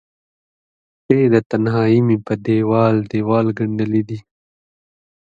[0.95, 4.19] شپې د تنهائې مې په دیوال، دیوال ګنډلې دي